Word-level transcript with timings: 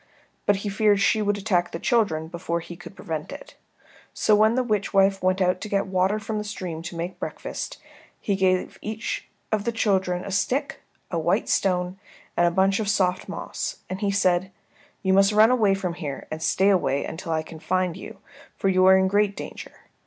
But 0.47 0.55
he 0.65 0.69
feared 0.69 0.99
she 0.99 1.21
would 1.21 1.37
attack 1.37 1.71
the 1.71 1.77
children 1.77 2.27
before 2.27 2.59
he 2.59 2.75
could 2.75 2.95
prevent 2.95 3.31
it. 3.31 3.55
So 4.15 4.35
when 4.35 4.55
the 4.55 4.63
witch 4.63 4.95
wife 4.95 5.21
went 5.21 5.41
out 5.41 5.61
to 5.61 5.69
get 5.69 5.85
water 5.85 6.17
from 6.17 6.39
the 6.39 6.43
stream 6.43 6.81
to 6.81 6.95
make 6.95 7.19
breakfast, 7.19 7.77
he 8.19 8.35
gave 8.35 8.79
each 8.81 9.29
of 9.51 9.63
the 9.63 9.71
children 9.71 10.25
a 10.25 10.31
stick, 10.31 10.79
a 11.11 11.19
white 11.19 11.47
stone, 11.47 11.99
and 12.35 12.47
a 12.47 12.49
bunch 12.49 12.79
of 12.79 12.89
soft 12.89 13.29
moss, 13.29 13.81
and 13.91 14.01
he 14.01 14.09
said, 14.09 14.51
"You 15.03 15.13
must 15.13 15.33
run 15.33 15.51
away 15.51 15.75
from 15.75 15.93
here 15.93 16.25
and 16.31 16.41
stay 16.41 16.69
away 16.69 17.05
until 17.05 17.31
I 17.31 17.43
can 17.43 17.59
find 17.59 17.95
you, 17.95 18.17
for 18.57 18.69
you 18.69 18.87
are 18.87 18.97
in 18.97 19.07
great 19.07 19.35
danger. 19.35 19.81